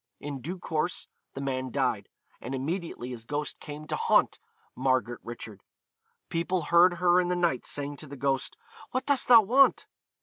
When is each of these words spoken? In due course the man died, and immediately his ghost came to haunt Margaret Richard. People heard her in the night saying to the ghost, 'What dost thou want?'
In 0.19 0.41
due 0.41 0.57
course 0.57 1.07
the 1.35 1.41
man 1.41 1.69
died, 1.69 2.09
and 2.41 2.55
immediately 2.55 3.09
his 3.09 3.23
ghost 3.23 3.59
came 3.59 3.85
to 3.85 3.95
haunt 3.95 4.39
Margaret 4.75 5.21
Richard. 5.23 5.61
People 6.27 6.61
heard 6.63 6.95
her 6.95 7.21
in 7.21 7.27
the 7.27 7.35
night 7.35 7.67
saying 7.67 7.97
to 7.97 8.07
the 8.07 8.17
ghost, 8.17 8.57
'What 8.89 9.05
dost 9.05 9.27
thou 9.27 9.41
want?' 9.43 9.85